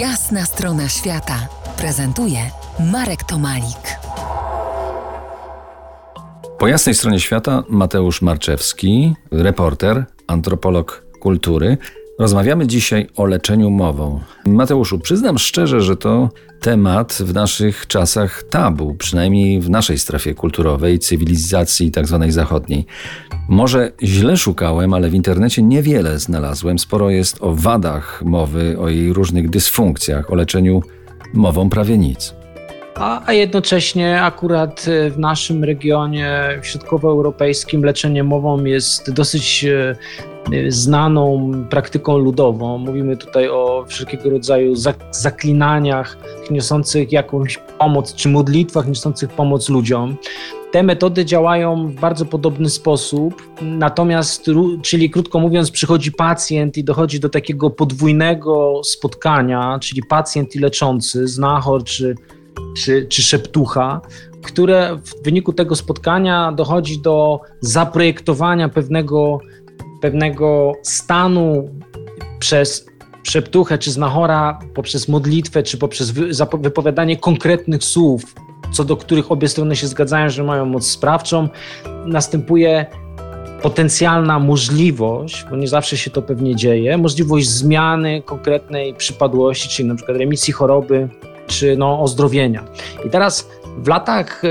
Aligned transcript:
Jasna 0.00 0.44
strona 0.44 0.88
świata 0.88 1.48
prezentuje 1.76 2.38
Marek 2.92 3.24
Tomalik. 3.24 3.98
Po 6.58 6.68
jasnej 6.68 6.94
stronie 6.94 7.20
świata 7.20 7.62
Mateusz 7.68 8.22
Marczewski, 8.22 9.14
reporter, 9.30 10.04
antropolog 10.26 11.04
kultury. 11.20 11.78
Rozmawiamy 12.18 12.66
dzisiaj 12.66 13.06
o 13.16 13.26
leczeniu 13.26 13.70
mową. 13.70 14.20
Mateuszu, 14.46 14.98
przyznam 14.98 15.38
szczerze, 15.38 15.80
że 15.80 15.96
to 15.96 16.30
temat 16.60 17.12
w 17.12 17.34
naszych 17.34 17.86
czasach 17.86 18.42
tabu, 18.42 18.94
przynajmniej 18.94 19.60
w 19.60 19.70
naszej 19.70 19.98
strefie 19.98 20.34
kulturowej, 20.34 20.98
cywilizacji 20.98 21.90
tzw. 21.90 22.18
Tak 22.20 22.32
zachodniej. 22.32 22.86
Może 23.48 23.92
źle 24.02 24.36
szukałem, 24.36 24.94
ale 24.94 25.10
w 25.10 25.14
internecie 25.14 25.62
niewiele 25.62 26.18
znalazłem. 26.18 26.78
Sporo 26.78 27.10
jest 27.10 27.36
o 27.40 27.54
wadach 27.54 28.22
mowy, 28.24 28.78
o 28.78 28.88
jej 28.88 29.12
różnych 29.12 29.50
dysfunkcjach, 29.50 30.30
o 30.30 30.34
leczeniu 30.34 30.82
mową 31.34 31.70
prawie 31.70 31.98
nic. 31.98 32.34
A, 33.00 33.32
jednocześnie 33.32 34.22
akurat 34.22 34.86
e, 34.88 35.10
w 35.10 35.18
naszym 35.18 35.64
regionie 35.64 36.58
środkowoeuropejskim 36.62 37.84
leczenie 37.84 38.24
mową 38.24 38.64
jest 38.64 39.12
dosyć 39.12 39.64
e, 39.64 39.96
znaną 40.68 41.52
praktyką 41.70 42.18
ludową. 42.18 42.78
Mówimy 42.78 43.16
tutaj 43.16 43.48
o 43.48 43.84
wszelkiego 43.88 44.30
rodzaju 44.30 44.74
zaklinaniach 45.10 46.18
niosących 46.50 47.12
jakąś 47.12 47.58
pomoc, 47.78 48.14
czy 48.14 48.28
modlitwach 48.28 48.88
niosących 48.88 49.30
pomoc 49.30 49.68
ludziom. 49.68 50.16
Te 50.72 50.82
metody 50.82 51.24
działają 51.24 51.88
w 51.88 51.94
bardzo 51.94 52.24
podobny 52.24 52.70
sposób, 52.70 53.42
natomiast, 53.62 54.50
czyli 54.82 55.10
krótko 55.10 55.40
mówiąc, 55.40 55.70
przychodzi 55.70 56.12
pacjent 56.12 56.78
i 56.78 56.84
dochodzi 56.84 57.20
do 57.20 57.28
takiego 57.28 57.70
podwójnego 57.70 58.80
spotkania, 58.84 59.78
czyli 59.82 60.02
pacjent 60.02 60.56
i 60.56 60.58
leczący, 60.58 61.28
znachor 61.28 61.84
czy, 61.84 62.14
czy, 62.76 63.06
czy 63.06 63.22
szeptucha, 63.22 64.00
które 64.42 64.98
w 65.04 65.24
wyniku 65.24 65.52
tego 65.52 65.76
spotkania 65.76 66.52
dochodzi 66.52 66.98
do 66.98 67.40
zaprojektowania 67.60 68.68
pewnego 68.68 69.40
pewnego 70.00 70.72
stanu 70.82 71.70
przez 72.38 72.86
szeptuchę 73.22 73.78
czy 73.78 73.90
znachora, 73.90 74.58
poprzez 74.74 75.08
modlitwę, 75.08 75.62
czy 75.62 75.78
poprzez 75.78 76.10
wypowiadanie 76.60 77.16
konkretnych 77.16 77.84
słów, 77.84 78.34
co 78.72 78.84
do 78.84 78.96
których 78.96 79.32
obie 79.32 79.48
strony 79.48 79.76
się 79.76 79.86
zgadzają, 79.86 80.30
że 80.30 80.44
mają 80.44 80.64
moc 80.66 80.86
sprawczą, 80.86 81.48
następuje 82.06 82.86
potencjalna 83.62 84.38
możliwość, 84.38 85.44
bo 85.50 85.56
nie 85.56 85.68
zawsze 85.68 85.96
się 85.96 86.10
to 86.10 86.22
pewnie 86.22 86.56
dzieje, 86.56 86.98
możliwość 86.98 87.48
zmiany 87.48 88.22
konkretnej 88.22 88.94
przypadłości, 88.94 89.68
czyli 89.68 89.88
na 89.88 89.94
przykład 89.94 90.18
remisji 90.18 90.52
choroby, 90.52 91.08
czy 91.46 91.76
no, 91.76 92.00
ozdrowienia. 92.00 92.64
I 93.06 93.10
teraz 93.10 93.48
w 93.78 93.88
latach 93.88 94.42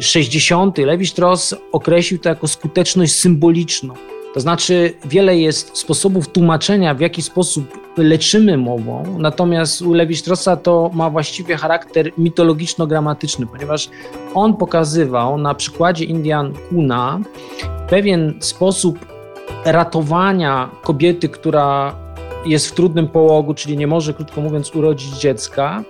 60. 0.00 0.78
E, 0.78 0.82
e, 0.82 0.86
Lewi 0.86 1.06
Strauss 1.06 1.54
określił 1.72 2.20
to 2.20 2.28
jako 2.28 2.48
skuteczność 2.48 3.14
symboliczną. 3.14 3.94
To 4.36 4.40
znaczy, 4.40 4.94
wiele 5.04 5.38
jest 5.38 5.76
sposobów 5.78 6.28
tłumaczenia, 6.28 6.94
w 6.94 7.00
jaki 7.00 7.22
sposób 7.22 7.78
leczymy 7.96 8.56
mową, 8.56 9.18
natomiast 9.18 9.82
u 9.82 9.92
Lewi-Straussa 9.92 10.56
to 10.56 10.90
ma 10.94 11.10
właściwie 11.10 11.56
charakter 11.56 12.12
mitologiczno-gramatyczny, 12.18 13.46
ponieważ 13.46 13.88
on 14.34 14.56
pokazywał 14.56 15.38
na 15.38 15.54
przykładzie 15.54 16.04
Indian 16.04 16.52
Kuna 16.68 17.20
pewien 17.88 18.34
sposób 18.40 18.98
ratowania 19.64 20.70
kobiety, 20.82 21.28
która 21.28 21.94
jest 22.46 22.68
w 22.68 22.74
trudnym 22.74 23.08
połogu, 23.08 23.54
czyli 23.54 23.76
nie 23.76 23.86
może, 23.86 24.14
krótko 24.14 24.40
mówiąc, 24.40 24.74
urodzić 24.74 25.18
dziecka. 25.18 25.84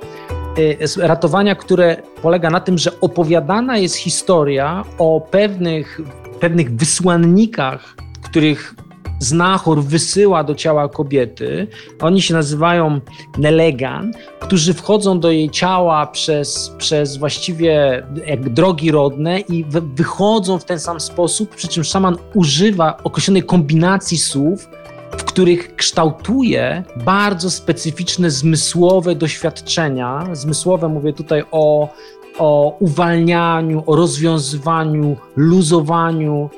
Y, 0.58 0.78
ratowania, 1.06 1.54
które 1.54 1.96
polega 2.22 2.50
na 2.50 2.60
tym, 2.60 2.78
że 2.78 3.00
opowiadana 3.00 3.78
jest 3.78 3.96
historia 3.96 4.84
o 4.98 5.20
pewnych, 5.30 6.00
pewnych 6.40 6.76
wysłannikach 6.76 7.96
których 8.26 8.74
znachor 9.18 9.82
wysyła 9.82 10.44
do 10.44 10.54
ciała 10.54 10.88
kobiety. 10.88 11.66
Oni 12.00 12.22
się 12.22 12.34
nazywają 12.34 13.00
nelegan, 13.38 14.12
którzy 14.40 14.74
wchodzą 14.74 15.20
do 15.20 15.30
jej 15.30 15.50
ciała 15.50 16.06
przez, 16.06 16.72
przez 16.78 17.16
właściwie 17.16 18.02
jak 18.26 18.48
drogi 18.48 18.90
rodne 18.90 19.40
i 19.40 19.64
wychodzą 19.94 20.58
w 20.58 20.64
ten 20.64 20.80
sam 20.80 21.00
sposób, 21.00 21.54
przy 21.56 21.68
czym 21.68 21.84
szaman 21.84 22.16
używa 22.34 22.96
określonej 23.04 23.42
kombinacji 23.42 24.18
słów, 24.18 24.68
których 25.36 25.76
kształtuje 25.76 26.84
bardzo 27.04 27.50
specyficzne 27.50 28.30
zmysłowe 28.30 29.14
doświadczenia. 29.14 30.28
Zmysłowe 30.32 30.88
mówię 30.88 31.12
tutaj 31.12 31.42
o, 31.50 31.88
o 32.38 32.76
uwalnianiu, 32.80 33.82
o 33.86 33.96
rozwiązywaniu, 33.96 35.16
luzowaniu 35.36 36.50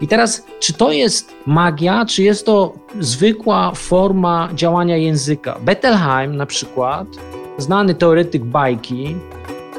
i 0.00 0.08
teraz, 0.08 0.46
czy 0.60 0.72
to 0.72 0.92
jest 0.92 1.32
magia, 1.46 2.04
czy 2.04 2.22
jest 2.22 2.46
to 2.46 2.74
zwykła 3.00 3.72
forma 3.74 4.48
działania 4.54 4.96
języka? 4.96 5.58
Bettelheim 5.60 6.36
na 6.36 6.46
przykład, 6.46 7.06
znany 7.58 7.94
teoretyk 7.94 8.44
bajki, 8.44 9.16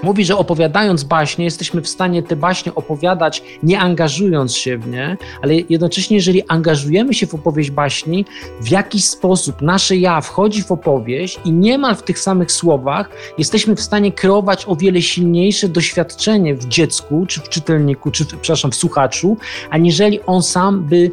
Mówi, 0.04 0.26
że 0.26 0.38
opowiadając 0.38 1.04
baśnie, 1.04 1.46
jesteśmy 1.46 1.82
w 1.82 1.88
stanie 1.88 2.24
te 2.24 2.36
baśnie 2.36 2.76
opowiadać, 2.76 3.44
nie 3.64 3.80
angażując 3.80 4.56
się 4.56 4.78
w 4.78 4.88
nie, 4.88 5.18
ale 5.42 5.54
jednocześnie, 5.56 6.18
jeżeli 6.18 6.48
angażujemy 6.48 7.14
się 7.14 7.28
w 7.28 7.36
opowieść 7.36 7.72
baśni, 7.72 8.26
w 8.62 8.72
jakiś 8.72 9.06
sposób 9.06 9.62
nasze 9.62 9.96
ja 9.96 10.22
wchodzi 10.22 10.64
w 10.64 10.72
opowieść 10.72 11.40
i 11.46 11.52
niemal 11.52 11.96
w 11.96 12.04
tych 12.04 12.20
samych 12.20 12.52
słowach 12.52 13.10
jesteśmy 13.38 13.76
w 13.76 13.82
stanie 13.82 14.12
kreować 14.12 14.66
o 14.68 14.76
wiele 14.76 15.02
silniejsze 15.02 15.70
doświadczenie 15.70 16.56
w 16.56 16.68
dziecku, 16.68 17.26
czy 17.28 17.40
w 17.40 17.50
czytelniku, 17.50 18.12
czy 18.12 18.26
przepraszam, 18.26 18.72
w 18.72 18.76
słuchaczu, 18.76 19.38
aniżeli 19.70 20.22
on 20.22 20.44
sam 20.44 20.84
by 20.84 21.12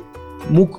mógł 0.51 0.79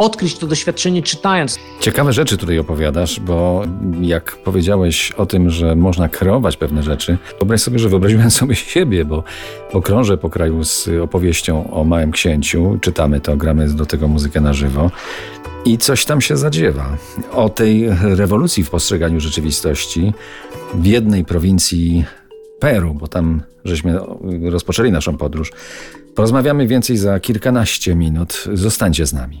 odkryć 0.00 0.38
to 0.38 0.46
doświadczenie 0.46 1.02
czytając. 1.02 1.58
Ciekawe 1.80 2.12
rzeczy 2.12 2.36
tutaj 2.36 2.58
opowiadasz, 2.58 3.20
bo 3.20 3.62
jak 4.00 4.36
powiedziałeś 4.36 5.12
o 5.12 5.26
tym, 5.26 5.50
że 5.50 5.76
można 5.76 6.08
kreować 6.08 6.56
pewne 6.56 6.82
rzeczy, 6.82 7.18
wyobraź 7.38 7.60
sobie, 7.60 7.78
że 7.78 7.88
wyobraziłem 7.88 8.30
sobie 8.40 8.54
siebie, 8.54 9.04
bo 9.04 9.24
pokrążę 9.72 10.18
po 10.18 10.30
kraju 10.30 10.64
z 10.64 10.88
opowieścią 11.02 11.70
o 11.70 11.84
Małym 11.84 12.12
Księciu, 12.12 12.78
czytamy 12.80 13.20
to, 13.20 13.36
gramy 13.36 13.68
do 13.68 13.86
tego 13.86 14.08
muzykę 14.08 14.40
na 14.40 14.52
żywo. 14.52 14.90
I 15.64 15.78
coś 15.78 16.04
tam 16.04 16.20
się 16.20 16.36
zadziewa. 16.36 16.96
O 17.32 17.48
tej 17.48 17.88
rewolucji 18.00 18.64
w 18.64 18.70
postrzeganiu 18.70 19.20
rzeczywistości 19.20 20.12
w 20.74 20.86
jednej 20.86 21.24
prowincji 21.24 22.04
Peru, 22.60 22.94
bo 22.94 23.08
tam 23.08 23.42
żeśmy 23.64 23.98
rozpoczęli 24.42 24.92
naszą 24.92 25.16
podróż. 25.16 25.52
Porozmawiamy 26.14 26.66
więcej 26.66 26.96
za 26.96 27.20
kilkanaście 27.20 27.94
minut. 27.94 28.44
Zostańcie 28.54 29.06
z 29.06 29.12
nami. 29.12 29.40